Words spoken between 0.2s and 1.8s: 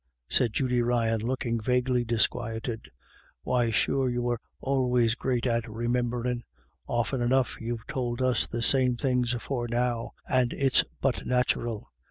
said Judy Ryan, look ing